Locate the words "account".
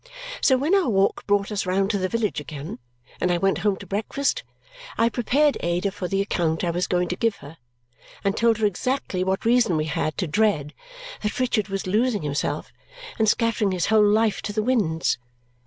6.23-6.63